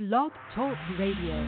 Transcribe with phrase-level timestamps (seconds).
[0.00, 1.38] Blog Talk Radio.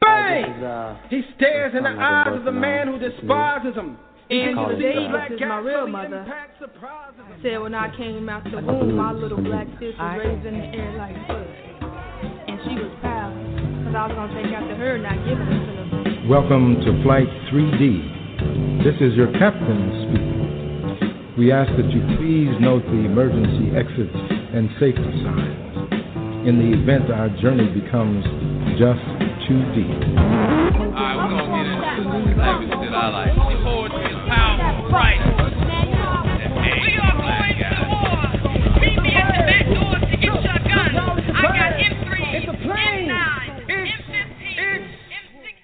[0.00, 0.96] Bang!
[1.10, 3.98] He stares in the eyes of the man who despises him.
[4.30, 6.24] Angela Davis is my real mother.
[7.42, 10.64] Said when I came out the womb, my little black sis was raised in the
[10.64, 11.44] air like bud.
[12.48, 15.44] And she was proud, because I was going to take after her, not give it
[15.44, 16.26] to them.
[16.26, 18.80] Welcome to Flight 3D.
[18.82, 21.36] This is your captain speaking.
[21.36, 25.59] We ask that you please note the emergency exits and safety signs
[26.46, 28.24] in the event our journey becomes
[28.80, 29.04] just
[29.44, 29.92] too deep.
[29.92, 33.36] Alright, we're gonna get into this language that I like.
[33.36, 35.20] Poetry is powerful, right?
[36.80, 38.24] We are going to war.
[38.80, 40.96] Meet me at the back door to get your gun.
[41.28, 42.08] I got M3,
[42.48, 43.12] M9,
[43.68, 44.16] M15,
[44.56, 45.60] M16.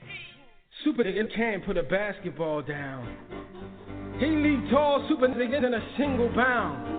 [0.85, 3.09] Super nigga can't put a basketball down.
[4.19, 6.96] He leave tall super niggas in a single bound.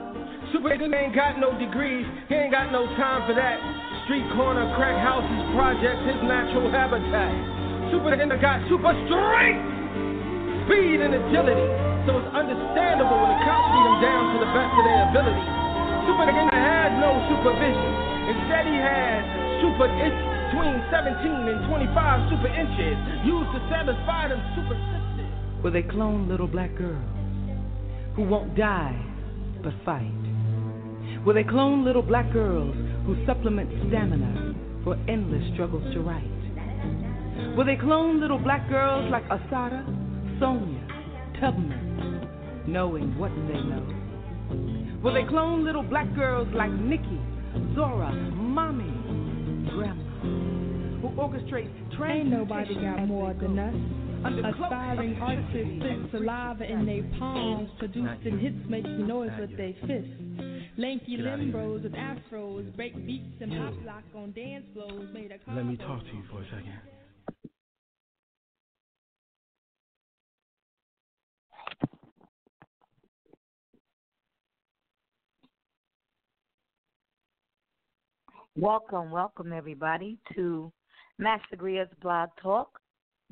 [0.52, 3.59] Super ain't got no degrees, he ain't got no time for that.
[4.08, 7.36] Street corner, crack houses, projects, his natural habitat.
[7.92, 9.64] Super got super strength,
[10.64, 11.68] speed, and agility.
[12.08, 15.48] So it's understandable when the cops beat him down to the best of their ability.
[16.08, 17.92] Super had no supervision.
[18.31, 19.20] Instead, he had
[19.59, 22.95] super itch between 17 and 25 super inches
[23.28, 25.31] used to satisfy them super sisters.
[25.64, 27.03] Will they clone little black girls
[28.16, 28.95] who won't die
[29.62, 30.17] but fight?
[31.28, 32.73] Will they clone little black girls
[33.06, 36.23] who supplement stamina for endless struggles to write?
[37.58, 39.84] Will they clone little black girls like Assata,
[40.39, 40.88] Sonia,
[41.42, 43.84] Tubman, knowing what they know?
[45.03, 47.19] Will they clone little black girls like Nikki,
[47.75, 48.88] Zora, Mommy,
[49.69, 51.69] Grandma, who orchestrate
[52.06, 53.75] Ain't nobody got more than us.
[54.56, 60.56] Aspiring artists spit saliva in their palms, producing hits, making noise with their fists.
[60.80, 65.66] Lanky limbros with afros, break beats and pop lock on dance floors made a Let
[65.66, 66.80] me talk to you for a second.
[78.56, 80.72] Welcome, welcome everybody to
[81.18, 82.80] Master Griot's Blog Talk.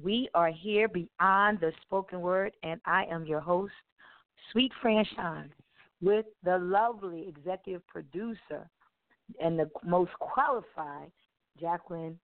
[0.01, 3.73] We are here beyond the spoken word, and I am your host,
[4.51, 5.51] Suite Franchon,
[6.01, 8.69] with the lovely executive producer
[9.41, 11.11] and the most qualified,
[11.59, 12.19] Jacqueline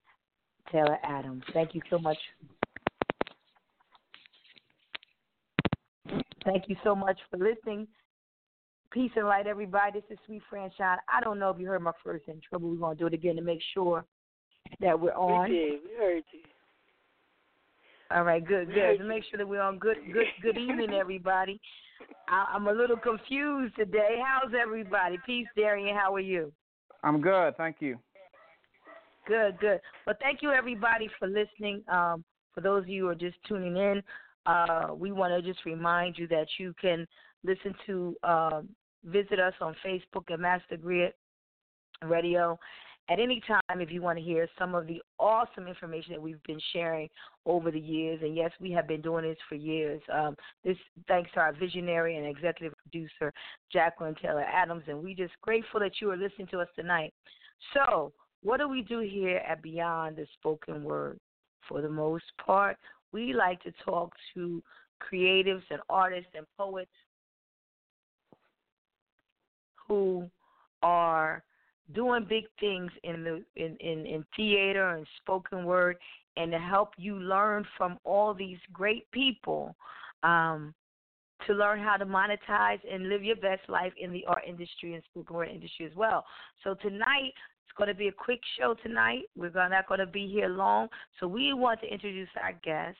[0.71, 1.43] Taylor Adams.
[1.53, 2.17] Thank you so much.
[6.43, 7.87] Thank you so much for listening.
[8.91, 9.99] Peace and light, everybody.
[9.99, 10.97] This is Suite Franchon.
[11.07, 13.13] I don't know if you heard my first intro, but we're going to do it
[13.13, 14.03] again to make sure
[14.81, 15.49] that we're on.
[15.49, 15.79] We did.
[15.83, 16.39] We heard you.
[18.13, 18.97] All right, good, good.
[18.97, 21.61] To make sure that we're on good, good, good evening, everybody.
[22.31, 24.19] I, I'm a little confused today.
[24.25, 25.17] How's everybody?
[25.25, 25.95] Peace, Darian.
[25.95, 26.51] How are you?
[27.03, 27.99] I'm good, thank you.
[29.27, 29.79] Good, good.
[30.07, 31.83] Well, thank you, everybody, for listening.
[31.91, 32.23] Um,
[32.55, 34.01] for those of you who are just tuning in,
[34.45, 37.05] uh, we want to just remind you that you can
[37.43, 38.69] listen to, um,
[39.03, 41.11] visit us on Facebook at Master Griot
[42.03, 42.57] Radio
[43.11, 46.41] at any time if you want to hear some of the awesome information that we've
[46.43, 47.09] been sharing
[47.45, 48.19] over the years.
[48.21, 50.01] And yes, we have been doing this for years.
[50.13, 50.77] Um, this
[51.09, 53.33] thanks to our visionary and executive producer
[53.71, 57.13] Jacqueline Taylor Adams, and we just grateful that you are listening to us tonight.
[57.73, 58.13] So,
[58.43, 61.19] what do we do here at Beyond the Spoken Word?
[61.67, 62.77] For the most part,
[63.11, 64.63] we like to talk to
[65.01, 66.89] creatives and artists and poets
[69.87, 70.29] who
[70.81, 71.43] are
[71.93, 75.97] doing big things in the in, in, in theater and spoken word
[76.37, 79.75] and to help you learn from all these great people
[80.23, 80.73] um,
[81.47, 85.03] to learn how to monetize and live your best life in the art industry and
[85.03, 86.23] spoken word industry as well.
[86.63, 87.33] So tonight
[87.65, 89.23] it's going to be a quick show tonight.
[89.35, 90.87] We're not going to be here long,
[91.19, 92.97] so we want to introduce our guest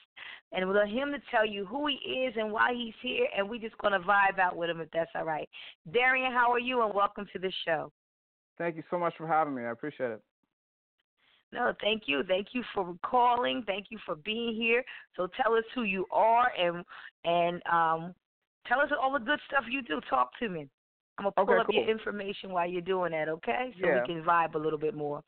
[0.52, 3.50] and we'll let him to tell you who he is and why he's here, and
[3.50, 5.48] we're just going to vibe out with him if that's all right.
[5.94, 6.84] Darian, how are you?
[6.84, 7.92] And welcome to the show.
[8.58, 9.64] Thank you so much for having me.
[9.64, 10.22] I appreciate it.
[11.54, 12.24] No, thank you.
[12.28, 13.64] Thank you for calling.
[13.68, 14.84] Thank you for being here.
[15.18, 16.86] So tell us who you are and
[17.26, 18.16] and um
[18.68, 20.00] tell us all the good stuff you do.
[20.10, 20.70] Talk to me.
[21.18, 21.76] I'm gonna pull Okay, up cool.
[21.76, 23.74] your information while you're doing that, okay?
[23.82, 24.02] So Yeah.
[24.02, 25.22] we can vibe a little bit more.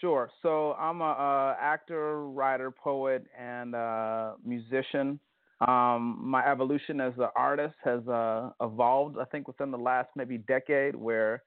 [0.00, 0.30] Sure.
[0.42, 5.18] So I'm a, a actor, writer, poet, and uh, musician.
[5.66, 10.38] Um, my evolution as an artist has uh, evolved, I think, within the last maybe
[10.38, 11.42] decade, where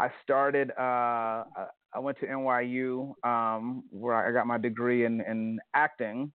[0.00, 0.70] I started.
[0.78, 1.44] Uh,
[1.92, 6.32] I went to NYU, um, where I got my degree in, in acting,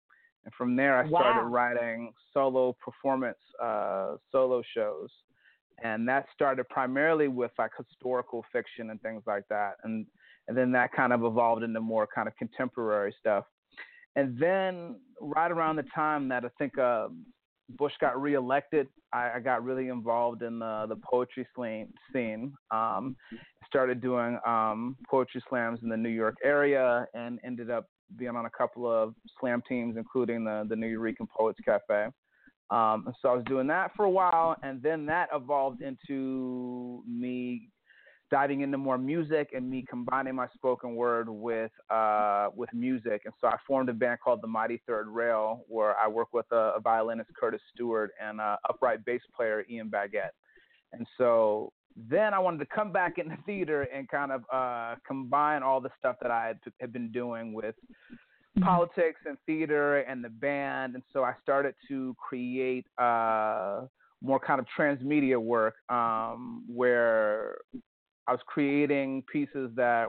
[0.45, 1.49] and from there I started wow.
[1.49, 5.11] writing solo performance uh, solo shows,
[5.85, 10.07] and that started primarily with like historical fiction and things like that, and
[10.49, 13.45] and then that kind of evolved into more kind of contemporary stuff.
[14.17, 17.09] And then right around the time that I think uh,
[17.77, 21.93] Bush got reelected, I, I got really involved in the the poetry scene.
[22.13, 22.53] scene.
[22.71, 23.17] Um,
[23.67, 27.87] started doing um, poetry slams in the New York area, and ended up
[28.17, 32.09] being on a couple of slam teams, including the the Nuyorican Poets Cafe.
[32.71, 37.69] Um, so I was doing that for a while, and then that evolved into me
[38.31, 43.23] diving into more music and me combining my spoken word with uh, with music.
[43.25, 46.47] And so I formed a band called the Mighty Third Rail, where I work with
[46.53, 50.31] a, a violinist Curtis Stewart and a upright bass player Ian Baguette.
[50.93, 54.95] And so then I wanted to come back in the theater and kind of uh,
[55.07, 58.63] combine all the stuff that I had, had been doing with mm-hmm.
[58.63, 60.95] politics and theater and the band.
[60.95, 63.83] And so I started to create uh,
[64.23, 67.59] more kind of transmedia work um, where
[68.27, 70.09] I was creating pieces that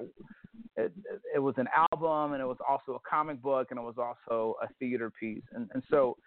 [0.76, 0.92] it,
[1.36, 4.56] it, was an album and it was also a comic book and it was also
[4.62, 5.44] a theater piece.
[5.54, 6.18] And, and so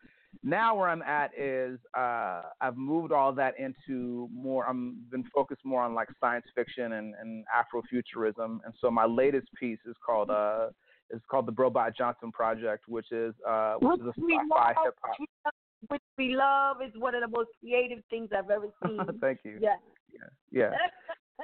[0.42, 4.66] now where I'm at is uh, I've moved all that into more.
[4.68, 8.58] I've been focused more on like science fiction and, and Afrofuturism.
[8.64, 10.68] And so my latest piece is called uh,
[11.10, 15.54] is called the Brobot Johnson Project, which is uh, which, is a sci-fi hip hop.
[15.88, 18.98] Which we love is one of the most creative things I've ever seen.
[19.20, 19.58] Thank you.
[19.60, 19.76] Yeah.
[20.12, 20.70] Yeah.
[20.70, 20.70] yeah.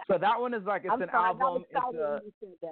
[0.06, 1.64] So that one is like it's I'm an sorry, album.
[1.70, 2.66] It's a,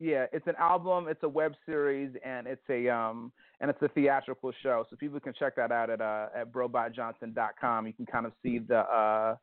[0.00, 3.88] yeah, it's an album, it's a web series, and it's a um and it's a
[3.88, 4.84] theatrical show.
[4.90, 7.86] So people can check that out at uh at brobotjohnson.com.
[7.86, 9.36] You can kind of see the uh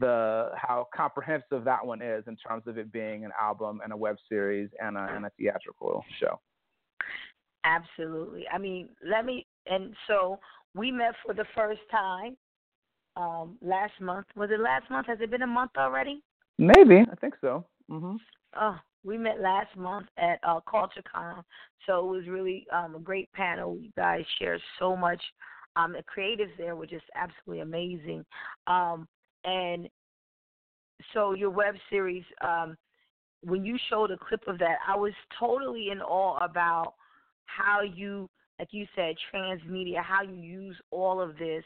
[0.00, 3.96] the how comprehensive that one is in terms of it being an album and a
[3.96, 6.38] web series and a and a theatrical show.
[7.64, 8.44] Absolutely.
[8.52, 10.38] I mean, let me and so
[10.74, 12.36] we met for the first time
[13.18, 14.26] um last month.
[14.36, 15.06] Was it last month?
[15.08, 16.22] Has it been a month already?
[16.58, 17.04] Maybe.
[17.10, 17.64] I think so.
[17.90, 18.18] Mhm.
[18.56, 21.42] Oh, we met last month at uh, CultureCon,
[21.86, 23.76] so it was really um, a great panel.
[23.78, 25.22] You guys shared so much.
[25.76, 28.24] Um, the creatives there were just absolutely amazing.
[28.66, 29.06] Um,
[29.44, 29.88] and
[31.14, 32.76] so your web series, um,
[33.42, 36.94] when you showed a clip of that, I was totally in awe about
[37.46, 38.28] how you,
[38.58, 41.64] like you said, transmedia, how you use all of this.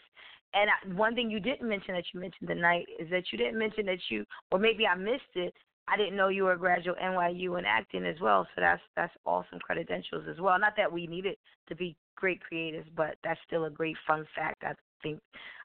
[0.55, 3.87] And one thing you didn't mention that you mentioned tonight is that you didn't mention
[3.87, 5.55] that you, or maybe I missed it,
[5.89, 9.13] I didn't know you were a graduate NYU in acting as well, so that's that's
[9.25, 10.59] awesome credentials as well.
[10.59, 14.25] Not that we need it to be great creatives, but that's still a great fun
[14.35, 15.21] fact I think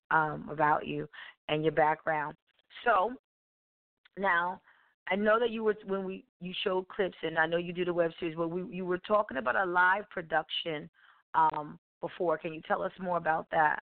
[0.10, 1.08] um, about you
[1.50, 2.36] and your background.
[2.84, 3.14] So
[4.18, 4.60] now
[5.10, 7.86] I know that you were when we you showed clips, and I know you do
[7.86, 10.90] the web series, but we you were talking about a live production
[11.34, 12.38] um, before.
[12.38, 13.80] Can you tell us more about that?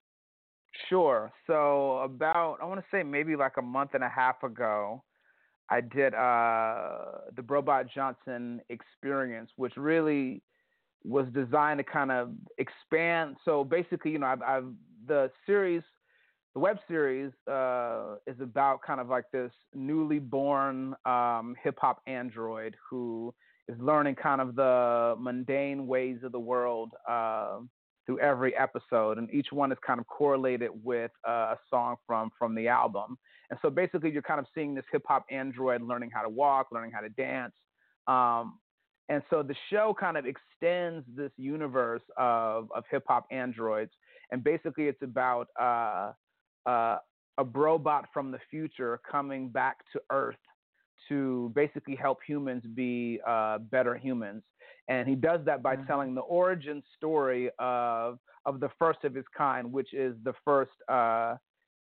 [0.88, 1.30] Sure.
[1.46, 5.02] So about I want to say maybe like a month and a half ago,
[5.68, 10.42] I did uh, the Brobot Johnson experience, which really
[11.04, 13.36] was designed to kind of expand.
[13.44, 14.72] So basically, you know, I've, I've
[15.06, 15.82] the series,
[16.54, 22.00] the web series, uh, is about kind of like this newly born um, hip hop
[22.06, 23.34] android who
[23.68, 27.58] is learning kind of the mundane ways of the world uh,
[28.06, 32.30] through every episode, and each one is kind of correlated with uh, a song from
[32.38, 33.16] from the album.
[33.50, 36.68] And so basically, you're kind of seeing this hip hop android learning how to walk,
[36.72, 37.52] learning how to dance.
[38.06, 38.58] Um,
[39.08, 43.92] and so the show kind of extends this universe of of hip hop androids,
[44.30, 46.12] and basically, it's about uh,
[46.66, 46.98] uh,
[47.38, 50.36] a robot from the future coming back to Earth
[51.08, 54.42] to basically help humans be uh, better humans
[54.88, 55.86] and he does that by mm-hmm.
[55.86, 60.72] telling the origin story of of the first of his kind, which is the first
[60.88, 61.36] uh,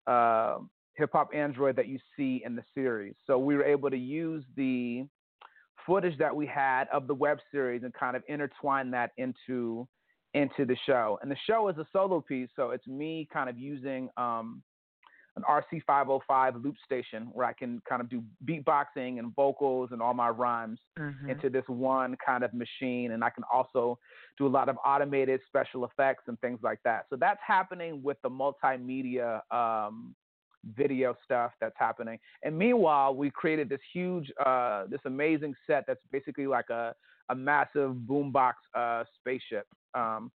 [0.08, 0.58] uh,
[0.96, 3.16] hip hop android that you see in the series.
[3.26, 5.06] So we were able to use the
[5.86, 9.88] footage that we had of the web series and kind of intertwine that into
[10.34, 11.20] into the show.
[11.22, 14.62] And the show is a solo piece, so it's me kind of using um,
[15.36, 20.14] an RC505 loop station where I can kind of do beatboxing and vocals and all
[20.14, 21.30] my rhymes mm-hmm.
[21.30, 23.12] into this one kind of machine.
[23.12, 23.98] And I can also
[24.38, 27.06] do a lot of automated special effects and things like that.
[27.10, 30.16] So that's happening with the multimedia um,
[30.78, 32.20] video stuff that's happening.
[32.44, 36.94] And meanwhile, we created this huge, uh, this amazing set that's basically like a,
[37.30, 39.66] a massive boombox uh, spaceship.
[39.96, 40.32] Um,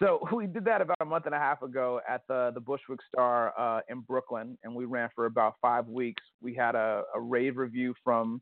[0.00, 3.00] so we did that about a month and a half ago at the the Bushwick
[3.08, 6.22] Starr uh, in Brooklyn, and we ran for about five weeks.
[6.42, 8.40] We had a, a rave review from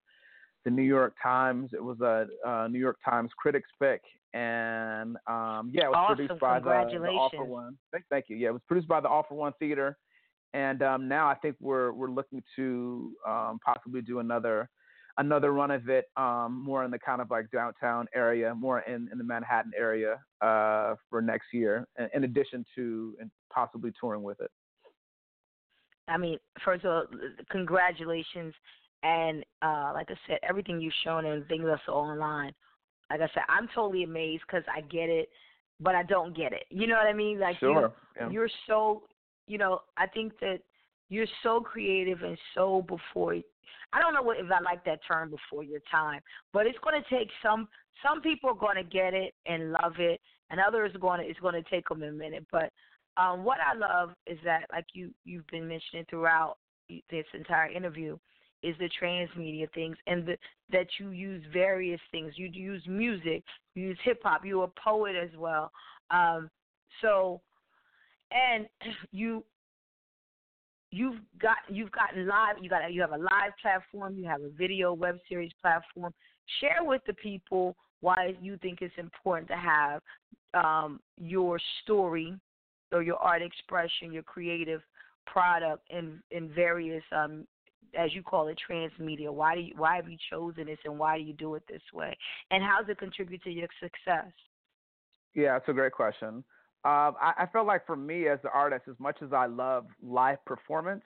[0.65, 1.71] the New York Times.
[1.73, 4.03] It was a, a New York Times critics pick,
[4.35, 6.17] and um, yeah, it was awesome.
[6.17, 7.77] produced by the, the All for One.
[7.93, 8.37] Thank, thank, you.
[8.37, 9.97] Yeah, it was produced by the All for One Theater,
[10.55, 14.69] and um, now I think we're we're looking to um, possibly do another
[15.19, 19.09] another run of it um, more in the kind of like downtown area, more in,
[19.13, 24.23] in the Manhattan area uh, for next year, in, in addition to and possibly touring
[24.23, 24.51] with it.
[26.09, 27.05] I mean, first of all,
[27.51, 28.55] congratulations.
[29.03, 32.53] And uh, like I said, everything you've shown and things that's online.
[33.11, 35.29] Like I said, I'm totally amazed because I get it,
[35.81, 36.65] but I don't get it.
[36.71, 37.39] You know what I mean?
[37.39, 37.73] Like sure.
[37.73, 38.31] you're, yeah.
[38.31, 39.03] you're so,
[39.47, 40.61] you know, I think that
[41.09, 43.35] you're so creative and so before
[43.93, 46.21] I don't know what, if I like that term before your time,
[46.53, 47.69] but it's going to take some.
[48.07, 51.27] Some people are going to get it and love it, and others are going to.
[51.27, 52.47] It's going to take them a minute.
[52.53, 52.71] But
[53.17, 56.59] um, what I love is that, like you you've been mentioning throughout
[57.11, 58.19] this entire interview,
[58.63, 60.37] is the transmedia things and the,
[60.71, 62.35] that you use various things.
[62.37, 63.43] You use music,
[63.75, 64.45] you use hip hop.
[64.45, 65.71] You're a poet as well.
[66.11, 66.51] Um,
[67.01, 67.41] so,
[68.31, 68.67] and
[69.13, 69.45] you
[70.91, 74.49] you've got you've gotten live you got you have a live platform you have a
[74.51, 76.13] video web series platform.
[76.61, 80.01] Share with the people why you think it's important to have
[80.55, 82.35] um, your story
[82.93, 84.81] or your art expression your creative
[85.27, 87.47] product in in various um,
[87.99, 89.31] as you call it transmedia.
[89.31, 91.83] Why do you why have you chosen this and why do you do it this
[91.93, 92.17] way?
[92.51, 94.33] And how does it contribute to your success?
[95.35, 96.45] Yeah it's a great question
[96.85, 99.87] um, I, I felt like for me as an artist, as much as I love
[100.03, 101.03] live performance,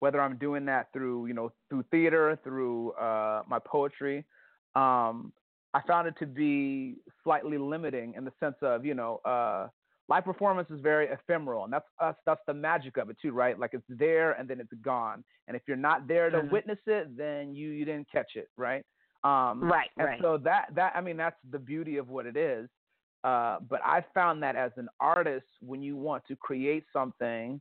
[0.00, 4.24] whether I'm doing that through you know through theater, through uh, my poetry,
[4.76, 5.32] um,
[5.74, 9.66] I found it to be slightly limiting in the sense of you know uh,
[10.08, 12.14] live performance is very ephemeral, and that's us.
[12.24, 13.58] That's the magic of it too, right?
[13.58, 16.52] Like it's there and then it's gone, and if you're not there to mm-hmm.
[16.52, 18.84] witness it, then you you didn't catch it, right?
[19.24, 20.20] Um, right, and right.
[20.22, 22.68] so that that I mean that's the beauty of what it is.
[23.24, 27.60] Uh, but I found that as an artist, when you want to create something,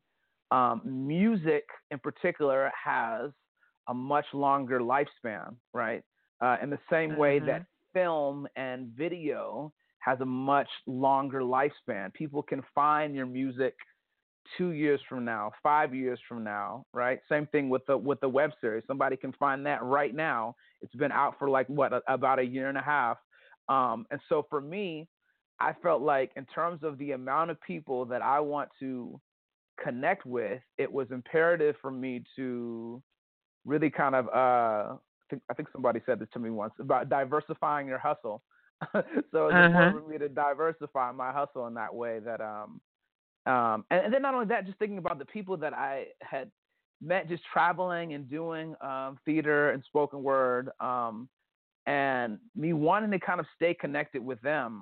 [0.52, 3.32] um, music in particular has
[3.90, 6.04] a much longer lifespan, right?
[6.42, 7.20] Uh, in the same mm-hmm.
[7.20, 12.14] way that film and video has a much longer lifespan.
[12.14, 13.74] People can find your music
[14.58, 17.20] two years from now, five years from now, right?
[17.30, 18.84] Same thing with the with the web series.
[18.88, 20.56] Somebody can find that right now.
[20.82, 23.18] It's been out for like what about a year and a half.
[23.68, 25.08] Um, and so for me,
[25.60, 29.20] I felt like in terms of the amount of people that I want to
[29.84, 33.02] connect with, it was imperative for me to
[33.66, 37.10] really kind of uh I think, I think somebody said this to me once about
[37.10, 38.44] diversifying your hustle.
[38.94, 39.66] so it's uh-huh.
[39.66, 42.80] important for me to diversify my hustle in that way that um
[43.46, 46.52] um and, and then not only that, just thinking about the people that I had
[47.02, 51.28] met just traveling and doing um theater and spoken word um
[51.86, 54.82] and me wanting to kind of stay connected with them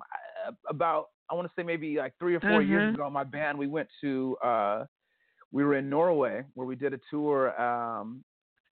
[0.68, 2.70] about I want to say maybe like three or 4 mm-hmm.
[2.70, 4.84] years ago, my band we went to uh,
[5.52, 8.22] we were in Norway where we did a tour um,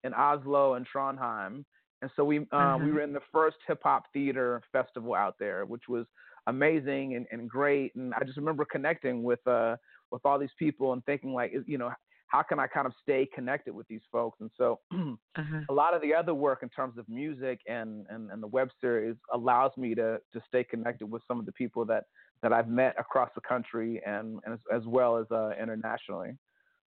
[0.04, 1.64] in Oslo and Trondheim,
[2.02, 2.84] and so we um, mm-hmm.
[2.86, 6.06] we were in the first hip hop theater festival out there, which was
[6.46, 7.94] amazing and, and great.
[7.94, 9.76] And I just remember connecting with uh,
[10.10, 11.90] with all these people and thinking like you know
[12.34, 14.40] how can I kind of stay connected with these folks?
[14.40, 15.60] And so uh-huh.
[15.68, 18.70] a lot of the other work in terms of music and, and, and the web
[18.80, 22.04] series allows me to, to stay connected with some of the people that,
[22.42, 26.36] that I've met across the country and, and as, as well as uh, internationally.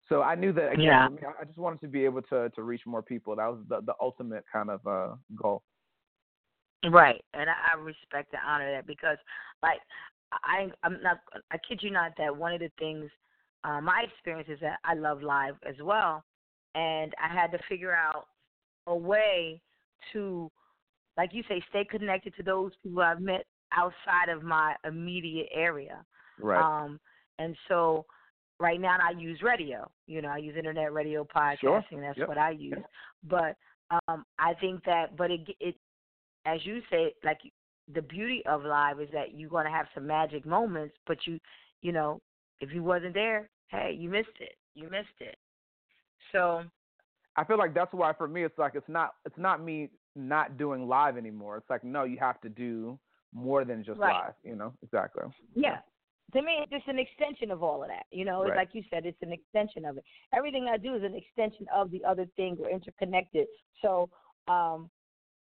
[0.09, 1.09] So I knew that again, yeah.
[1.09, 3.37] me, I just wanted to be able to, to reach more people.
[3.37, 5.62] That was the, the ultimate kind of uh, goal.
[6.91, 9.17] Right, and I, I respect and honor that because,
[9.62, 9.79] like,
[10.33, 11.19] I I'm not
[11.50, 13.11] I kid you not that one of the things
[13.66, 16.23] uh, my experience is that I love live as well,
[16.75, 18.26] and I had to figure out
[18.87, 19.61] a way
[20.12, 20.50] to,
[21.16, 26.04] like you say, stay connected to those people I've met outside of my immediate area.
[26.40, 26.61] Right.
[26.61, 27.00] Um,
[27.40, 28.06] and so
[28.61, 29.90] right now I use radio.
[30.06, 31.58] You know, I use internet radio podcasting.
[31.90, 32.00] Sure.
[32.00, 32.28] That's yep.
[32.28, 32.75] what I use.
[32.76, 32.90] Yep.
[33.28, 33.56] But
[34.08, 35.75] um, I think that, but it, it,
[36.44, 37.38] as you say, like
[37.92, 41.40] the beauty of live is that you're going to have some magic moments, but you,
[41.82, 42.20] you know,
[42.61, 44.57] if you wasn't there, hey, you missed it.
[44.75, 45.37] You missed it.
[46.33, 46.63] So
[47.37, 50.57] I feel like that's why for me it's like it's not it's not me not
[50.57, 51.57] doing live anymore.
[51.59, 52.99] It's like no, you have to do
[53.35, 54.25] more than just right.
[54.27, 54.73] live, you know?
[54.83, 55.25] Exactly.
[55.55, 55.79] Yeah.
[56.33, 58.07] to me, it's just an extension of all of that.
[58.11, 58.57] You know, Right.
[58.57, 60.05] like you said, it's an extension of it.
[60.35, 62.57] Everything I do is an extension of the other thing.
[62.59, 63.47] We're interconnected.
[63.83, 64.09] So,
[64.49, 64.91] um,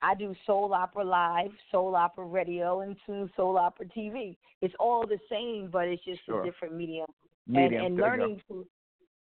[0.05, 4.37] I do soul opera live, soul opera radio, and soon soul opera TV.
[4.61, 6.43] It's all the same, but it's just Sure.
[6.43, 7.07] a different medium.
[7.47, 8.55] Medium, and, and there you go.
[8.55, 8.67] learning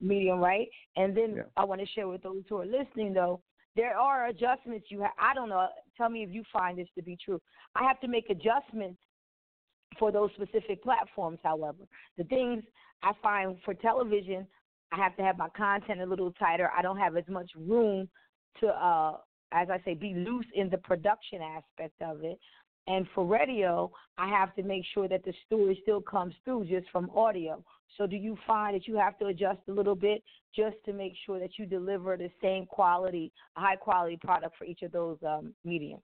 [0.01, 0.67] medium, right?
[0.97, 1.43] And then Yeah.
[1.55, 3.41] I want to share with those who are listening, though,
[3.75, 5.13] there are adjustments you have.
[5.17, 5.69] I don't know.
[5.95, 7.39] Tell me if you find this to be true.
[7.75, 8.99] I have to make adjustments
[9.97, 11.83] for those specific platforms, however.
[12.17, 12.63] The things
[13.03, 14.45] I find for television,
[14.91, 16.69] I have to have my content a little tighter.
[16.77, 18.09] I don't have as much room
[18.59, 19.17] to, uh,
[19.53, 22.39] as I say, be loose in the production aspect of it.
[22.87, 26.89] And for radio, I have to make sure that the story still comes through just
[26.91, 27.63] from audio.
[27.97, 31.13] So, do you find that you have to adjust a little bit just to make
[31.25, 35.53] sure that you deliver the same quality, high quality product for each of those um,
[35.63, 36.01] mediums?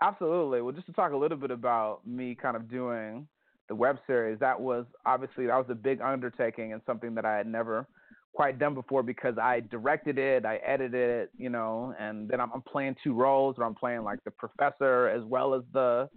[0.00, 0.60] Absolutely.
[0.60, 3.28] Well, just to talk a little bit about me kind of doing
[3.68, 7.36] the web series, that was obviously that was a big undertaking and something that I
[7.36, 7.86] had never
[8.36, 12.50] quite done before because I directed it, I edited it, you know, and then I'm,
[12.52, 16.08] I'm playing two roles, where I'm playing like the professor as well as the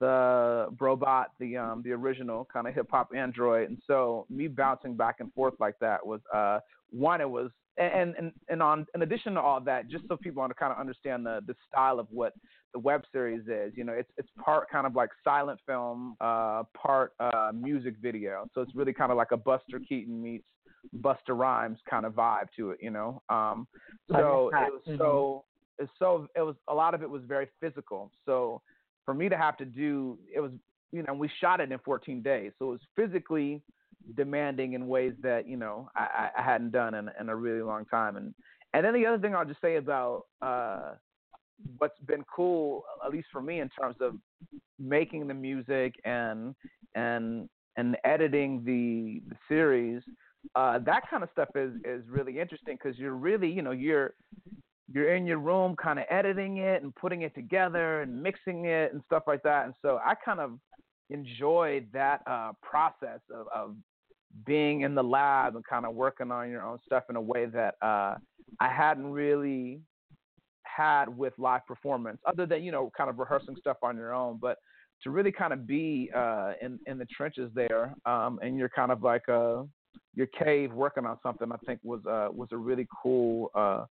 [0.00, 4.94] the robot, the um the original kind of hip hop android, and so me bouncing
[4.94, 9.00] back and forth like that was uh one it was and and and on in
[9.00, 11.98] addition to all that, just so people want to kind of understand the the style
[11.98, 12.34] of what
[12.74, 16.62] the web series is, you know, it's it's part kind of like silent film, uh,
[16.76, 18.46] part uh, music video.
[18.54, 20.44] So it's really kind of like a Buster Keaton meets
[21.00, 23.22] Busta Rhymes kind of vibe to it, you know.
[23.28, 23.66] Um,
[24.10, 25.44] so it was so
[25.78, 28.10] it's so it was a lot of it was very physical.
[28.26, 28.62] So
[29.04, 30.52] for me to have to do it was
[30.92, 33.62] you know we shot it in 14 days, so it was physically
[34.16, 37.84] demanding in ways that you know I, I hadn't done in, in a really long
[37.86, 38.16] time.
[38.16, 38.34] And
[38.74, 40.94] and then the other thing I'll just say about uh,
[41.78, 44.16] what's been cool, at least for me, in terms of
[44.78, 46.54] making the music and
[46.94, 50.02] and and editing the, the series,
[50.54, 54.14] uh, that kind of stuff is is really interesting because you're really you know you're
[54.92, 58.92] you're in your room kind of editing it and putting it together and mixing it
[58.92, 59.66] and stuff like that.
[59.66, 60.58] And so I kind of
[61.10, 63.74] enjoyed that uh, process of, of
[64.46, 67.46] being in the lab and kind of working on your own stuff in a way
[67.46, 68.14] that uh,
[68.60, 69.80] I hadn't really
[70.62, 74.38] had with live performance, other than you know kind of rehearsing stuff on your own,
[74.40, 74.58] but
[75.02, 78.92] to really kind of be uh, in in the trenches there, um, and you're kind
[78.92, 79.62] of like uh,
[80.14, 81.50] your cave working on something.
[81.52, 83.84] I think was uh, was a really cool uh,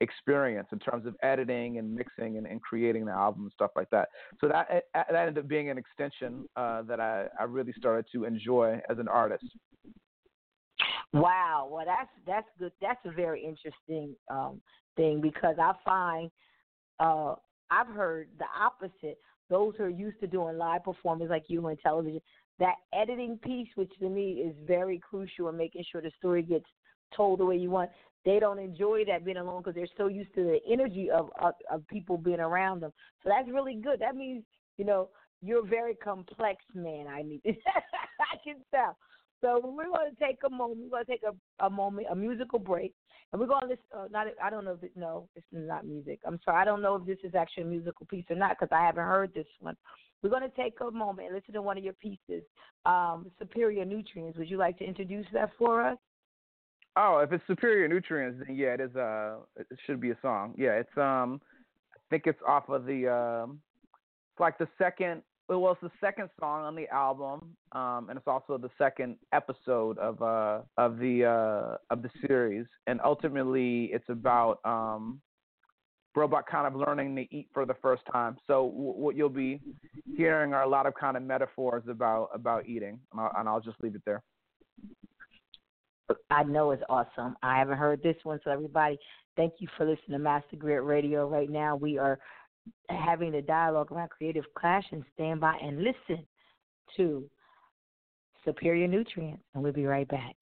[0.00, 3.90] experience in terms of editing and mixing and, and creating the album and stuff like
[3.90, 4.08] that.
[4.40, 8.06] So that eh, that ended up being an extension uh, that I, I really started
[8.12, 9.44] to enjoy as an artist.
[11.12, 12.72] Wow, well that's that's good.
[12.80, 14.60] That's a very interesting um,
[14.96, 16.30] thing because I find
[17.00, 17.34] uh,
[17.70, 19.18] I've heard the opposite.
[19.50, 22.20] Those who are used to doing live performances like you on television,
[22.58, 26.66] that editing piece, which to me is very crucial in making sure the story gets
[27.16, 27.90] told the way you want.
[28.24, 31.54] They don't enjoy that being alone because they're so used to the energy of, of
[31.70, 32.92] of people being around them.
[33.22, 34.00] So that's really good.
[34.00, 34.44] That means
[34.78, 35.10] you know
[35.42, 37.06] you're a very complex man.
[37.08, 38.96] I need I can tell.
[39.44, 40.80] So we're going to take a moment.
[40.84, 42.94] We're going to take a, a moment, a musical break,
[43.30, 43.84] and we're going to listen.
[43.94, 46.20] Uh, not, I don't know if it, no, it's not music.
[46.26, 46.62] I'm sorry.
[46.62, 49.04] I don't know if this is actually a musical piece or not because I haven't
[49.04, 49.76] heard this one.
[50.22, 52.42] We're going to take a moment and listen to one of your pieces,
[52.86, 55.98] um, "Superior Nutrients." Would you like to introduce that for us?
[56.96, 58.96] Oh, if it's superior nutrients, then yeah, it is.
[58.96, 60.54] Uh, it should be a song.
[60.56, 61.42] Yeah, it's um,
[61.94, 63.60] I think it's off of the um,
[64.32, 65.20] it's like the second.
[65.48, 69.98] Well, it's the second song on the album, um, and it's also the second episode
[69.98, 72.66] of uh of the uh of the series.
[72.86, 75.20] And ultimately, it's about um,
[76.16, 78.38] robot kind of learning to eat for the first time.
[78.46, 79.60] So w- what you'll be
[80.16, 83.60] hearing are a lot of kind of metaphors about about eating, and I'll, and I'll
[83.60, 84.22] just leave it there.
[86.30, 87.36] I know it's awesome.
[87.42, 88.98] I haven't heard this one, so everybody,
[89.36, 91.28] thank you for listening to Master Griot Radio.
[91.28, 92.18] Right now, we are
[92.88, 96.26] having the dialogue around creative clash, and stand by and listen
[96.96, 97.24] to
[98.44, 100.36] Superior Nutrients, and we'll be right back.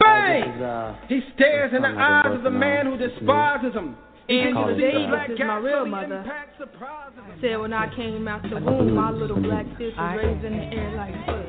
[0.00, 0.96] Bang!
[1.08, 3.96] He stares in the eyes of the man who despises him.
[4.28, 6.18] Angela He Davis black is my real mother.
[6.18, 7.18] impact surprises.
[7.40, 10.64] Said when I came out the womb, my little black sis was raised in the
[10.76, 11.46] air like bud.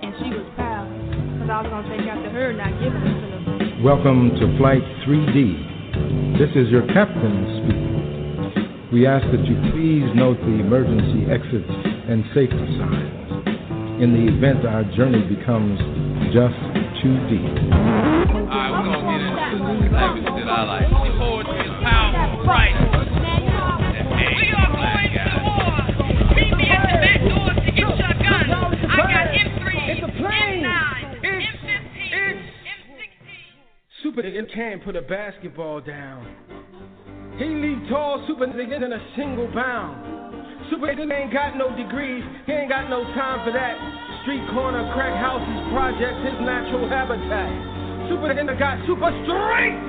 [0.00, 0.73] And she was proud,
[1.44, 3.84] because I was going to take after her, not giving it to them.
[3.84, 6.40] Welcome to Flight 3D.
[6.40, 8.88] This is your captain speaking.
[8.92, 14.64] We ask that you please note the emergency exits and safety signs in the event
[14.64, 15.76] our journey becomes
[16.32, 16.56] just
[17.04, 17.44] too deep.
[17.44, 20.88] Alright, we're gonna get into some savage shit I like.
[20.88, 22.93] Poetry and powerful price.
[34.14, 36.22] Super can't put a basketball down.
[37.34, 39.98] He leave tall super niggas in a single bound.
[40.70, 43.74] Super nigga ain't got no degrees, he ain't got no time for that.
[44.22, 47.50] Street corner, crack houses, projects, his natural habitat.
[48.06, 49.82] Super nigga got super strength,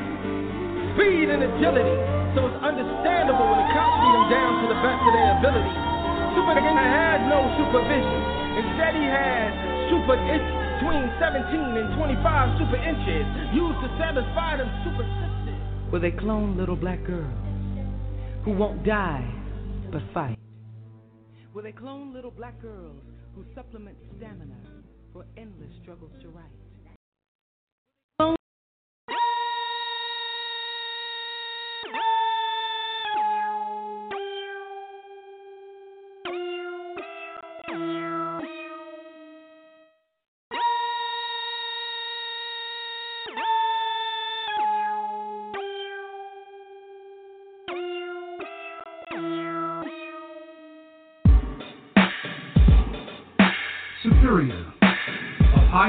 [0.97, 1.93] speed, and agility.
[2.33, 5.75] So it's understandable when the cops beat him down to the best of their ability.
[6.33, 8.19] Super nigga had no supervision.
[8.57, 9.53] Instead, he had
[9.93, 15.61] super itch between 17 and 25 super inches used to satisfy them super sisters.
[15.89, 17.31] Where they clone little black girls
[18.43, 19.23] who won't die
[19.91, 20.37] but fight.
[21.53, 23.01] Where they clone little black girls
[23.35, 24.59] who supplement stamina
[25.13, 26.64] for endless struggles to right.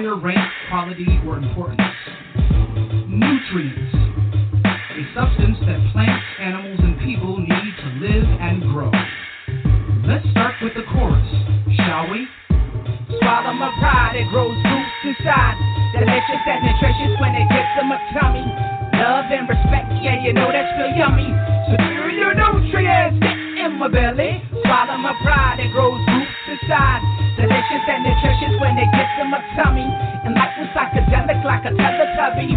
[0.06, 0.38] Higher rank,
[0.70, 1.80] quality, or importance.
[3.10, 3.94] Nutrients,
[4.62, 8.90] a substance that plants, animals, and people need to live and grow.
[10.06, 11.26] Let's start with the chorus,
[11.74, 12.28] shall we?
[13.18, 15.58] Swallow my pride, it grows roots inside.
[15.90, 18.46] Delicious and nutritious when it gets in my tummy.
[19.02, 21.34] Love and respect, yeah, you know that's real yummy.
[21.66, 23.26] Superior nutrients
[23.58, 24.38] in my belly.
[24.62, 27.05] Swallow my pride, it grows roots inside.
[29.26, 29.82] In my tummy.
[29.82, 32.54] And like a psychedelic, like a Teletubby.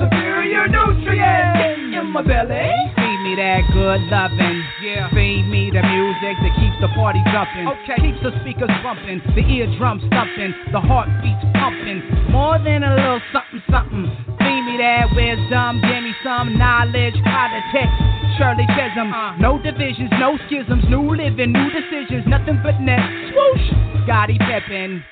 [0.00, 2.72] Superior nutrients in my belly.
[2.96, 4.64] Feed me that good loving.
[4.80, 5.12] Yeah.
[5.12, 7.68] Feed me the music that keeps the party jumping.
[7.68, 8.00] Okay.
[8.00, 12.00] Keeps the speakers bumping, the eardrums thumping, the heartbeats pumping.
[12.32, 14.08] More than a little something, something.
[14.40, 17.96] Feed me that wisdom, give me some knowledge, politics.
[18.40, 19.36] Shirley Chisholm, uh.
[19.36, 23.04] no divisions, no schisms, new living, new decisions, nothing but net.
[23.32, 23.68] Swoosh,
[24.04, 25.04] Scottie Pippen.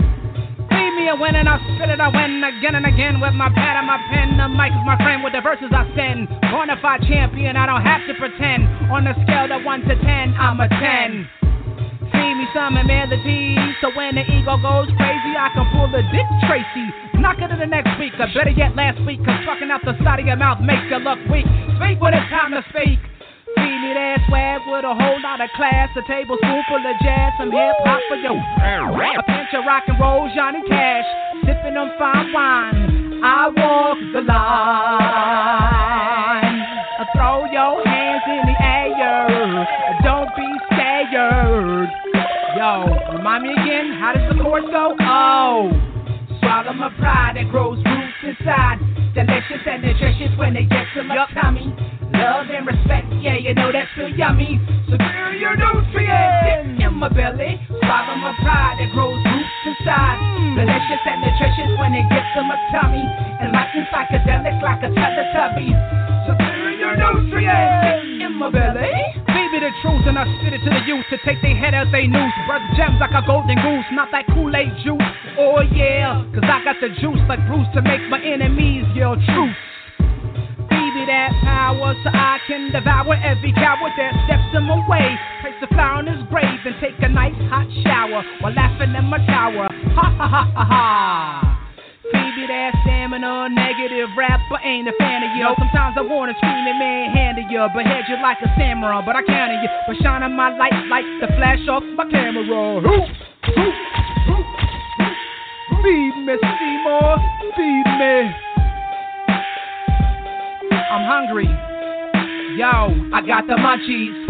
[1.04, 3.76] Me a win and I'll spit it, I win again and again with my pad
[3.76, 4.40] and my pen.
[4.40, 6.32] The mic is my friend with the verses I send.
[6.48, 8.64] Bonafide champion, I don't have to pretend.
[8.88, 11.28] On a scale of 1 to 10, I'm a 10.
[12.08, 13.52] See me some melody,
[13.84, 16.88] so when the ego goes crazy, I can pull a Dick Tracy.
[17.20, 19.92] Knock it to the next week, or better yet, last week, cause trucking out the
[20.00, 21.44] side of your mouth makes you look weak.
[21.76, 22.96] Speak when it's time to speak.
[23.56, 27.50] Me that swag with a whole lot of class, a tablespoon full of jazz, some
[27.50, 28.34] hip hop for you.
[28.34, 31.04] A pinch of rock and roll, Johnny Cash,
[31.46, 33.20] sipping on fine wine.
[33.24, 34.20] I walk the
[35.24, 36.60] line.
[37.00, 39.66] Uh, Throw your hands in the air,
[40.02, 41.88] don't be scared.
[42.56, 42.86] Yo,
[43.16, 44.94] remind me again, how does the chorus go?
[45.00, 45.70] Oh.
[46.40, 48.80] Swallow my pride that grows roots inside.
[49.14, 51.70] Delicious and nutritious when it gets in my tummy.
[52.14, 54.58] Love and respect, yeah, you know that's real yummy.
[54.90, 57.60] Superior nutrients in my belly.
[57.68, 60.18] Swallow my pride that grows roots inside.
[60.18, 60.56] Mm.
[60.56, 63.02] Delicious and nutritious when it gets in my tummy.
[63.02, 65.68] And like a psychedelic, like a Teletubby.
[66.26, 69.23] Superior nutrients in my belly.
[69.54, 71.86] Me the truth and I spit it to the youth to take their head out
[71.94, 72.34] they noose.
[72.50, 75.10] Brother gems like a golden goose, not that Kool-Aid juice.
[75.38, 79.54] Oh yeah, cause I got the juice like Bruce to make my enemies yell truth
[81.06, 85.18] that power so I can devour every coward that steps in my way.
[85.42, 89.04] Place the flower on his grave and take a nice hot shower while laughing in
[89.04, 89.68] my tower.
[89.70, 91.13] Ha ha ha ha ha.
[93.54, 95.46] Negative rapper ain't a fan of you.
[95.58, 99.62] Sometimes I wanna scream and manhandle you, behead you like a samurai, but I can't
[99.62, 99.68] you.
[99.86, 102.44] But shining my light like the flash off my camera.
[105.82, 107.16] Feed me, Seymour,
[107.56, 108.14] feed me.
[110.90, 111.48] I'm hungry.
[112.56, 114.23] Yo, I got the munchies.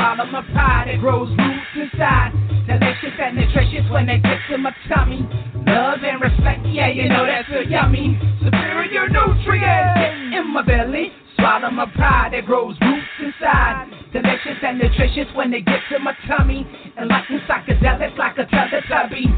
[0.00, 2.32] Swallow my pride, it grows roots inside.
[2.64, 5.28] Delicious and nutritious when it gets to my tummy.
[5.68, 8.18] Love and respect, yeah, you know that's real yummy.
[8.42, 11.12] Superior nutrients in my belly.
[11.36, 13.92] Swallow my pride, it grows roots inside.
[14.10, 16.66] Delicious and nutritious when it gets to my tummy.
[16.96, 19.28] And like a psychedelic, like a Teletubby.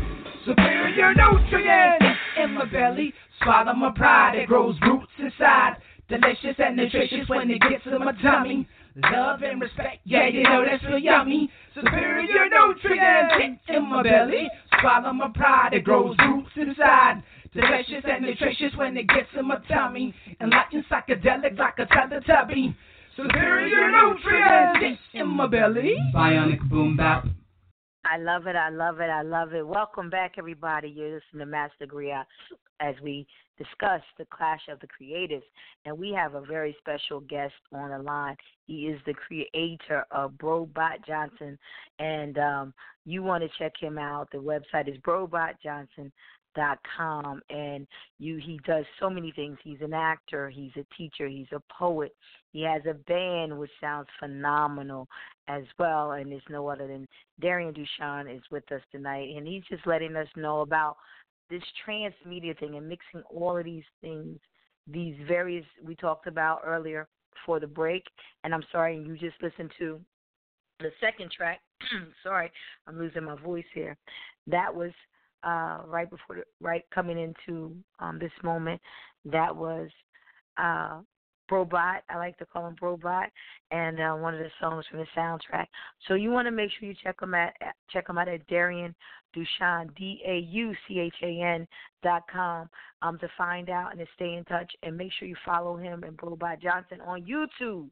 [0.47, 2.07] Superior nutrients
[2.39, 3.13] in my belly.
[3.43, 5.79] Swallow my pride, it grows roots inside.
[6.09, 8.69] Delicious and nutritious when it gets to my tummy.
[8.97, 11.51] Love and respect, yeah, you know that's real yummy.
[11.75, 14.49] Superior nutrients in my belly.
[14.81, 17.23] Swallow my pride, it grows roots inside.
[17.55, 20.15] Delicious and nutritious when it gets in my tummy.
[20.41, 22.75] And like a psychedelic, like a Teletubby.
[23.17, 25.97] Superior nutrients in my belly.
[26.15, 27.27] Bionic boom bap.
[28.13, 28.57] I love it.
[28.57, 29.09] I love it.
[29.09, 29.67] I love it.
[29.67, 30.91] Welcome back, everybody.
[30.91, 32.25] You're listening to Master Griot
[32.79, 35.45] as we discuss the clash of the creatives.
[35.87, 38.37] And we have a very special guest on the line.
[38.67, 41.59] He is the creator of Brobot Johnson.
[42.01, 42.75] And um,
[43.07, 44.29] you want to check him out.
[44.31, 44.99] The website is
[46.55, 47.87] dot com and
[48.19, 49.59] you he does so many things.
[49.63, 52.15] He's an actor he's a teacher he's a poet.
[52.53, 55.09] He has a band which sounds phenomenal
[55.49, 57.07] as well and it's no other than
[57.41, 60.97] Darian Dauchan is with us tonight and he's just letting us know about
[61.51, 64.39] this transmedia thing and mixing all of these things
[64.87, 68.05] these various we talked about earlier before the break
[68.43, 70.01] and i'm sorry you just listened to
[70.81, 71.61] the second track.
[72.23, 72.51] Sorry
[72.87, 73.97] i'm losing my voice here.
[74.47, 74.91] That was
[75.45, 78.81] uh, right before the, right coming into um, this moment.
[79.25, 79.89] That was
[80.59, 81.01] uh,
[81.51, 82.01] Brobot.
[82.09, 83.27] I like to call him Brobot,
[83.71, 85.67] and uh, one of the songs from the soundtrack.
[86.09, 87.55] So you want to make sure you check them at
[87.91, 88.95] check them out at Darian
[89.37, 91.67] Dauchan D A U C H A N
[92.03, 92.69] dot com
[93.03, 96.05] um, to find out and to stay in touch and make sure you follow him
[96.05, 97.89] and Brobot Johnson on YouTube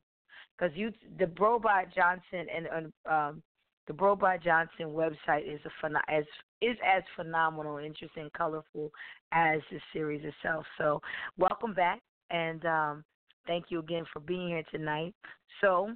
[0.59, 3.43] because you the Brobot Johnson and um,
[3.91, 6.23] the Brobot Johnson website is a as
[6.63, 8.93] is as phenomenal, interesting, colorful
[9.33, 10.65] as the series itself.
[10.79, 11.03] So,
[11.39, 11.99] welcome back,
[12.31, 13.05] and um,
[13.49, 15.13] thank you again for being here tonight.
[15.61, 15.91] So,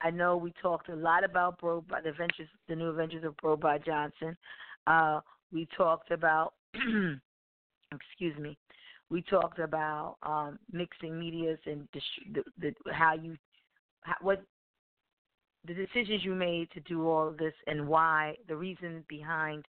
[0.00, 3.84] I know we talked a lot about Brobot, the adventures, the new adventures of Brobot
[3.84, 4.34] Johnson.
[4.86, 5.20] Uh,
[5.52, 6.54] we talked about,
[7.92, 8.56] excuse me,
[9.10, 11.86] we talked about um, mixing medias and
[12.32, 13.36] the, the, how you,
[14.00, 14.42] how, what
[15.66, 19.64] the decisions you made to do all of this and why, the reason behind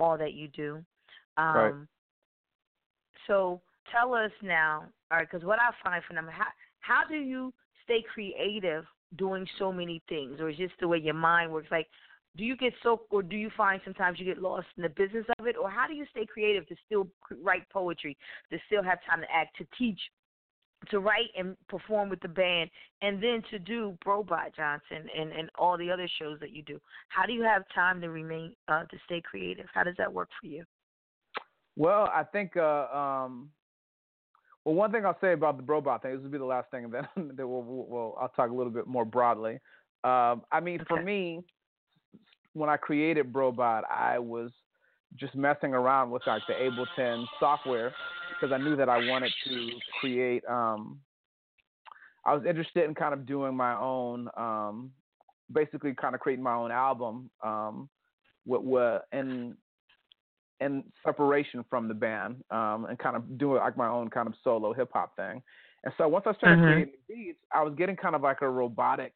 [0.00, 0.82] all that you do.
[1.36, 1.74] Um, right.
[3.26, 3.60] So
[3.90, 6.46] tell us now, all right, because what I find from them, how,
[6.80, 7.52] how do you
[7.84, 8.84] stay creative
[9.16, 11.68] doing so many things, or is just the way your mind works?
[11.70, 11.86] Like,
[12.36, 15.26] do you get so, or do you find sometimes you get lost in the business
[15.38, 17.06] of it, or how do you stay creative to still
[17.42, 18.16] write poetry,
[18.50, 20.00] to still have time to act, to teach,
[20.90, 25.50] to write and perform with the band and then to do Brobot Johnson and, and
[25.58, 26.80] all the other shows that you do.
[27.08, 29.66] How do you have time to remain uh, to stay creative?
[29.72, 30.64] How does that work for you?
[31.76, 33.50] Well, I think uh, um,
[34.64, 36.84] well one thing I'll say about the Brobot thing, this will be the last thing
[36.84, 39.58] and then, then we'll, we'll, I'll talk a little bit more broadly.
[40.04, 40.86] Um, I mean, okay.
[40.88, 41.42] for me,
[42.54, 44.50] when I created Brobot, I was
[45.16, 47.94] just messing around with like the Ableton software
[48.42, 50.42] because I knew that I wanted to create.
[50.48, 50.98] Um,
[52.26, 54.90] I was interested in kind of doing my own, um,
[55.52, 57.88] basically kind of creating my own album, um,
[58.44, 59.56] with, with in
[60.60, 64.34] in separation from the band, um, and kind of doing like my own kind of
[64.42, 65.42] solo hip hop thing.
[65.84, 66.72] And so once I started mm-hmm.
[66.72, 69.12] creating beats, I was getting kind of like a robotic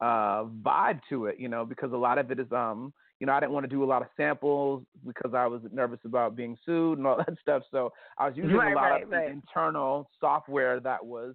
[0.00, 3.32] uh, vibe to it, you know, because a lot of it is um you know,
[3.32, 6.56] I didn't want to do a lot of samples because I was nervous about being
[6.66, 7.62] sued and all that stuff.
[7.70, 9.30] So I was using right, a lot right, of right.
[9.30, 11.34] internal software that was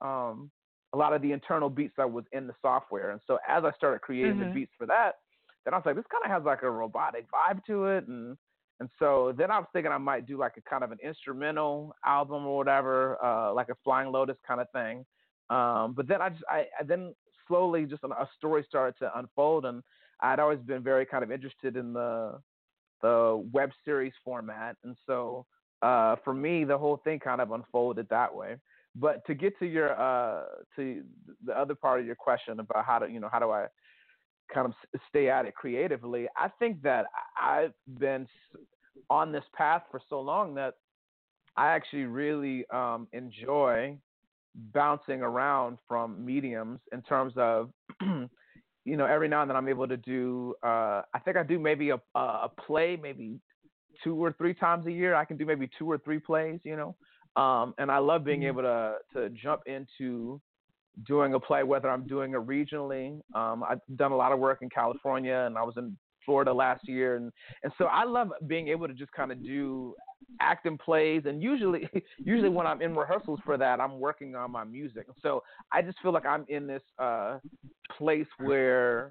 [0.00, 0.50] um,
[0.92, 3.10] a lot of the internal beats that was in the software.
[3.10, 4.48] And so as I started creating mm-hmm.
[4.48, 5.16] the beats for that,
[5.64, 8.06] then I was like, this kind of has like a robotic vibe to it.
[8.06, 8.36] And
[8.80, 11.96] and so then I was thinking I might do like a kind of an instrumental
[12.06, 15.04] album or whatever, uh, like a Flying Lotus kind of thing.
[15.50, 17.12] Um, but then I just I, I then
[17.48, 19.82] slowly just a story started to unfold and
[20.20, 22.40] I'd always been very kind of interested in the
[23.00, 25.46] the web series format, and so
[25.82, 28.56] uh, for me, the whole thing kind of unfolded that way.
[28.96, 30.44] But to get to your uh,
[30.76, 31.02] to
[31.44, 33.66] the other part of your question about how to you know how do I
[34.52, 37.06] kind of stay at it creatively, I think that
[37.40, 38.26] I've been
[39.10, 40.74] on this path for so long that
[41.56, 43.98] I actually really um, enjoy
[44.54, 47.70] bouncing around from mediums in terms of
[48.88, 50.54] you know, every now and then I'm able to do.
[50.62, 53.40] Uh, I think I do maybe a a play, maybe
[54.02, 55.14] two or three times a year.
[55.14, 56.96] I can do maybe two or three plays, you know.
[57.40, 58.58] Um, and I love being mm-hmm.
[58.58, 60.40] able to to jump into
[61.06, 63.20] doing a play, whether I'm doing it regionally.
[63.34, 65.96] Um, I've done a lot of work in California, and I was in
[66.28, 69.94] Florida last year, and and so I love being able to just kind of do
[70.40, 71.88] acting plays and usually
[72.18, 75.06] usually when i'm in rehearsals for that i'm working on my music.
[75.22, 77.38] So i just feel like i'm in this uh
[77.96, 79.10] place where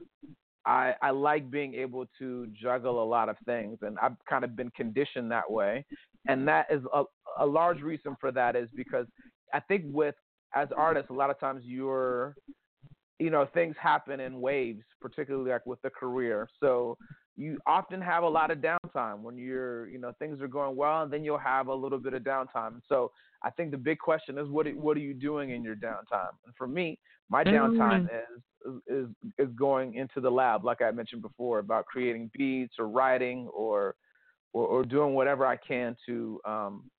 [0.65, 4.55] i i like being able to juggle a lot of things and i've kind of
[4.55, 5.85] been conditioned that way.
[6.29, 7.03] And that is a,
[7.39, 9.07] a large reason for that is because
[9.53, 10.15] i think with
[10.55, 12.37] as artists a lot of times you're
[13.19, 16.47] you know things happen in waves particularly like with the career.
[16.59, 16.97] So
[17.35, 21.03] you often have a lot of downtime when you're you know things are going well
[21.03, 22.81] and then you'll have a little bit of downtime.
[22.87, 23.11] So
[23.43, 26.33] i think the big question is what what are you doing in your downtime?
[26.45, 26.99] And for me
[27.29, 28.69] my downtime mm-hmm.
[28.69, 32.89] is is is going into the lab like i mentioned before about creating beats or
[32.89, 33.95] writing or
[34.53, 36.89] or, or doing whatever i can to um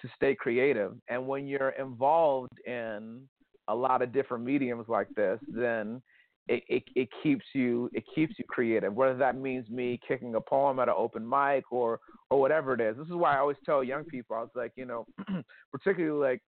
[0.00, 0.94] to stay creative.
[1.08, 3.22] And when you're involved in
[3.68, 6.00] a lot of different mediums like this then
[6.48, 8.94] it, it, it keeps you it keeps you creative.
[8.94, 12.00] Whether that means me kicking a poem at an open mic or
[12.30, 12.96] or whatever it is.
[12.96, 14.36] This is why I always tell young people.
[14.36, 15.06] I was like, you know,
[15.72, 16.42] particularly like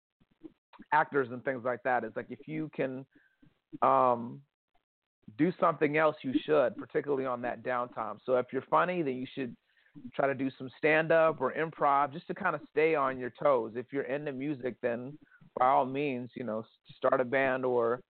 [0.93, 2.05] actors and things like that.
[2.05, 3.07] Is like if you can
[3.81, 4.41] um,
[5.39, 8.19] do something else, you should, particularly on that downtime.
[8.27, 9.57] So if you're funny, then you should
[10.15, 13.33] try to do some stand up or improv just to kind of stay on your
[13.43, 13.73] toes.
[13.77, 15.17] If you're into music, then
[15.59, 16.65] by all means, you know,
[16.97, 18.01] start a band or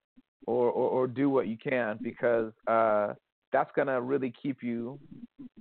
[0.46, 3.14] or, or, or do what you can because uh,
[3.52, 4.98] that's gonna really keep you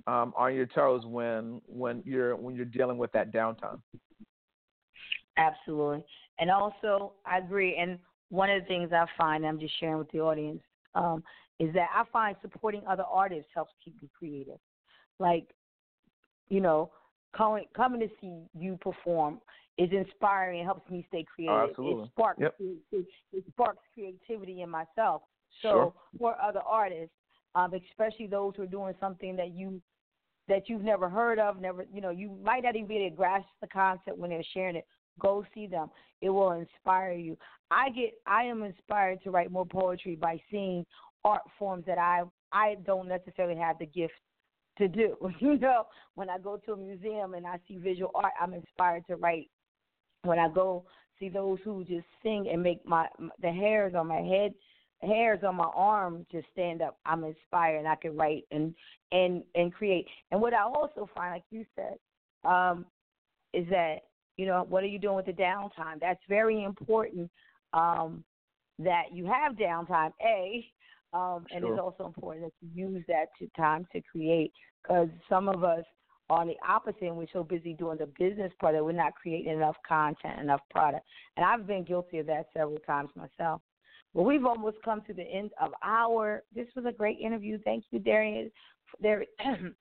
[0.06, 3.80] um, on your toes when when you're when you're dealing with that downtime.
[5.36, 6.04] Absolutely,
[6.38, 7.76] and also I agree.
[7.76, 7.98] And
[8.30, 10.62] one of the things I find I'm just sharing with the audience
[10.94, 11.22] um,
[11.58, 14.58] is that I find supporting other artists helps keep you creative.
[15.18, 15.48] Like,
[16.48, 16.90] you know,
[17.36, 19.40] coming coming to see you perform
[19.78, 20.60] is inspiring.
[20.60, 21.74] It helps me stay creative.
[21.78, 22.54] Oh, it sparks yep.
[22.58, 25.22] it, it, sparks creativity in myself.
[25.62, 25.92] So sure.
[26.18, 27.14] for other artists,
[27.54, 29.80] um, especially those who are doing something that you
[30.48, 33.16] that you've never heard of, never you know, you might not even be able to
[33.16, 34.86] grasp the concept when they're sharing it.
[35.18, 35.88] Go see them.
[36.20, 37.36] It will inspire you.
[37.70, 40.84] I get I am inspired to write more poetry by seeing
[41.24, 44.14] art forms that I I don't necessarily have the gift
[44.78, 45.16] to do.
[45.40, 49.04] You know, when I go to a museum and I see visual art, I'm inspired
[49.08, 49.48] to write
[50.26, 50.84] when I go
[51.18, 53.06] see those who just sing and make my
[53.40, 54.52] the hairs on my head
[55.02, 56.98] hairs on my arm just stand up.
[57.04, 58.74] I'm inspired and i can write and
[59.12, 60.06] and and create.
[60.30, 61.96] And what i also find like you said
[62.48, 62.86] um
[63.52, 63.96] is that
[64.36, 66.00] you know what are you doing with the downtime?
[66.00, 67.30] That's very important
[67.72, 68.24] um
[68.78, 70.66] that you have downtime a
[71.12, 71.72] um and sure.
[71.72, 75.84] it's also important that you use that to time to create because some of us
[76.28, 79.52] on the opposite, and we're so busy doing the business part that we're not creating
[79.52, 81.04] enough content, enough product.
[81.36, 83.60] And I've been guilty of that several times myself.
[84.12, 86.42] Well, we've almost come to the end of our.
[86.54, 87.58] This was a great interview.
[87.64, 88.50] Thank you, Darian.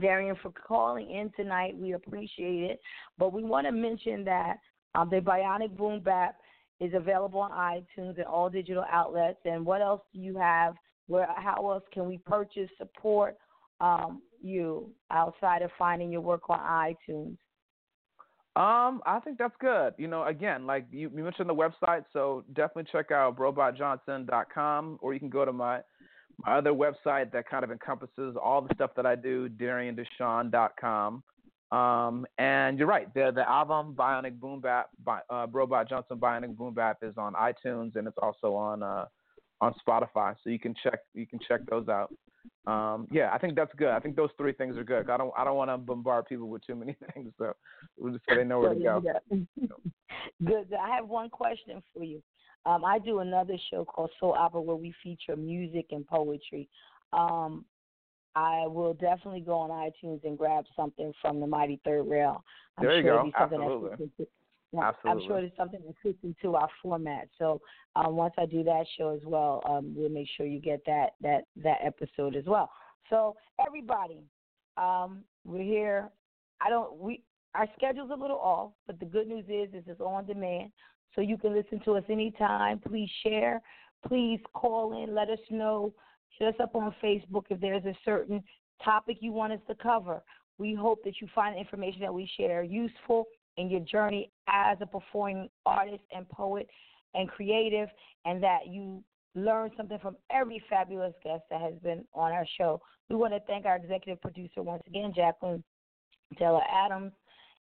[0.00, 1.76] Darian, for calling in tonight.
[1.76, 2.80] We appreciate it.
[3.18, 4.56] But we want to mention that
[4.94, 6.36] um, the Bionic Boom Bap
[6.80, 9.38] is available on iTunes and all digital outlets.
[9.44, 10.74] And what else do you have?
[11.06, 11.28] Where?
[11.36, 13.36] How else can we purchase, support,
[13.84, 17.36] um, you outside of finding your work on iTunes?
[18.56, 19.94] Um, I think that's good.
[19.98, 25.12] You know, again, like you, you mentioned the website, so definitely check out brobotjohnson.com, or
[25.12, 25.80] you can go to my
[26.44, 31.22] my other website that kind of encompasses all the stuff that I do, dariandauchan.com.
[31.70, 36.56] Um, and you're right, the the album Bionic Boom Bap by uh, Brobot Johnson Bionic
[36.56, 39.06] Boom Bap is on iTunes and it's also on uh,
[39.60, 42.14] on Spotify, so you can check you can check those out.
[42.66, 43.88] Um, yeah, I think that's good.
[43.88, 45.10] I think those three things are good.
[45.10, 47.54] I don't I don't want to bombard people with too many things, so
[47.98, 49.02] we'll just so they know where to go.
[50.44, 50.68] good.
[50.74, 52.22] I have one question for you.
[52.66, 56.68] Um, I do another show called Soul Opera where we feature music and poetry.
[57.12, 57.66] Um,
[58.34, 62.42] I will definitely go on iTunes and grab something from the Mighty Third Rail.
[62.78, 63.30] I'm there you sure go.
[63.36, 63.90] Absolutely.
[63.90, 64.26] Absolutely.
[64.78, 67.28] I'm sure it's something that fits into our format.
[67.38, 67.60] So
[67.96, 71.10] um, once I do that show as well, um, we'll make sure you get that
[71.22, 72.70] that that episode as well.
[73.10, 74.22] So everybody,
[74.76, 76.10] um, we're here.
[76.60, 77.22] I don't we
[77.54, 80.70] our schedule's a little off, but the good news is is it's on demand,
[81.14, 82.80] so you can listen to us anytime.
[82.80, 83.60] Please share.
[84.06, 85.14] Please call in.
[85.14, 85.94] Let us know.
[86.38, 88.42] Hit us up on Facebook if there's a certain
[88.84, 90.22] topic you want us to cover.
[90.58, 94.78] We hope that you find the information that we share useful in your journey as
[94.80, 96.68] a performing artist and poet
[97.14, 97.88] and creative,
[98.24, 99.02] and that you
[99.34, 102.80] learn something from every fabulous guest that has been on our show.
[103.08, 105.62] We want to thank our executive producer once again, Jacqueline
[106.38, 107.12] Taylor Adams,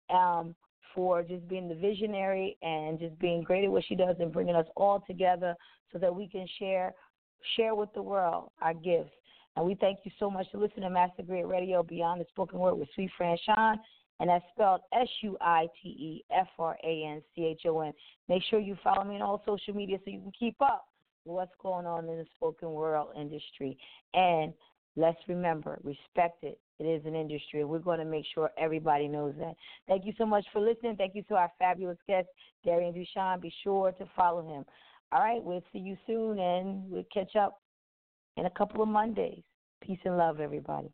[0.09, 0.55] um,
[0.93, 4.55] for just being the visionary and just being great at what she does and bringing
[4.55, 5.55] us all together
[5.91, 6.93] so that we can share
[7.57, 9.11] share with the world our gifts.
[9.55, 12.59] And we thank you so much for listening to Master Griot Radio Beyond the Spoken
[12.59, 13.77] Word with Suite Franchon
[14.23, 17.81] and that's spelled S U I T E F R A N C H O
[17.81, 17.91] N.
[18.29, 20.85] Make sure you follow me on all social media so you can keep up
[21.25, 23.77] with what's going on in the spoken word industry.
[24.13, 24.53] And
[24.95, 26.57] let's remember, respect it.
[26.79, 29.55] It is an industry, and we're going to make sure everybody knows that.
[29.89, 30.95] Thank you so much for listening.
[30.95, 32.29] Thank you to our fabulous guest,
[32.63, 33.41] Darian Dauchan.
[33.41, 34.63] Be sure to follow him.
[35.11, 37.59] All right, we'll see you soon, and we'll catch up
[38.37, 39.43] in a couple of Mondays.
[39.81, 40.93] Peace and love, everybody.